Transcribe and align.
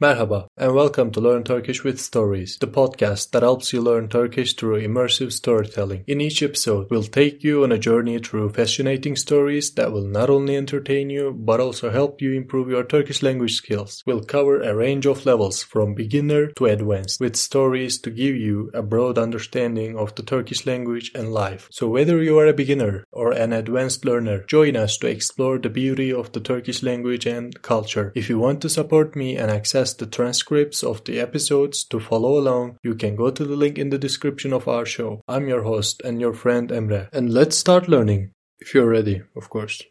Merhaba 0.00 0.46
and 0.56 0.76
welcome 0.76 1.10
to 1.10 1.20
Learn 1.20 1.42
Turkish 1.42 1.82
with 1.82 2.00
Stories, 2.00 2.56
the 2.58 2.68
podcast 2.68 3.32
that 3.32 3.42
helps 3.42 3.72
you 3.72 3.80
learn 3.80 4.08
Turkish 4.08 4.54
through 4.54 4.80
immersive 4.80 5.32
storytelling. 5.32 6.04
In 6.06 6.20
each 6.20 6.40
episode, 6.40 6.88
we'll 6.88 7.02
take 7.02 7.42
you 7.42 7.64
on 7.64 7.72
a 7.72 7.80
journey 7.80 8.20
through 8.20 8.50
fascinating 8.50 9.16
stories 9.16 9.72
that 9.72 9.90
will 9.90 10.06
not 10.06 10.30
only 10.30 10.56
entertain 10.56 11.10
you 11.10 11.32
but 11.32 11.58
also 11.58 11.90
help 11.90 12.22
you 12.22 12.32
improve 12.32 12.68
your 12.68 12.84
Turkish 12.84 13.24
language 13.24 13.56
skills. 13.56 14.04
We'll 14.06 14.22
cover 14.22 14.62
a 14.62 14.72
range 14.72 15.04
of 15.04 15.26
levels 15.26 15.64
from 15.64 15.94
beginner 15.94 16.52
to 16.52 16.66
advanced 16.66 17.18
with 17.18 17.34
stories 17.34 17.98
to 18.02 18.10
give 18.10 18.36
you 18.36 18.70
a 18.72 18.84
broad 18.84 19.18
understanding 19.18 19.98
of 19.98 20.14
the 20.14 20.22
Turkish 20.22 20.64
language 20.64 21.10
and 21.12 21.32
life. 21.32 21.66
So 21.72 21.88
whether 21.88 22.22
you 22.22 22.38
are 22.38 22.46
a 22.46 22.52
beginner 22.52 23.02
or 23.10 23.32
an 23.32 23.52
advanced 23.52 24.04
learner, 24.04 24.44
join 24.44 24.76
us 24.76 24.96
to 24.98 25.08
explore 25.08 25.58
the 25.58 25.68
beauty 25.68 26.12
of 26.12 26.30
the 26.30 26.40
Turkish 26.40 26.84
language 26.84 27.26
and 27.26 27.60
culture. 27.62 28.12
If 28.14 28.28
you 28.28 28.38
want 28.38 28.60
to 28.62 28.68
support 28.68 29.16
me 29.16 29.36
and 29.36 29.50
access 29.50 29.87
access 29.88 29.98
the 29.98 30.16
transcripts 30.16 30.82
of 30.82 31.02
the 31.04 31.18
episodes 31.20 31.84
to 31.84 31.98
follow 32.00 32.38
along, 32.38 32.78
you 32.82 32.94
can 32.94 33.16
go 33.16 33.30
to 33.30 33.44
the 33.44 33.56
link 33.56 33.78
in 33.78 33.90
the 33.90 33.98
description 33.98 34.52
of 34.52 34.68
our 34.68 34.86
show. 34.86 35.22
I'm 35.26 35.48
your 35.48 35.62
host 35.62 36.02
and 36.04 36.20
your 36.20 36.34
friend 36.34 36.70
Emre, 36.70 37.08
and 37.12 37.32
let's 37.32 37.56
start 37.56 37.88
learning. 37.88 38.32
If 38.60 38.74
you're 38.74 38.90
ready, 38.90 39.22
of 39.36 39.48
course. 39.48 39.82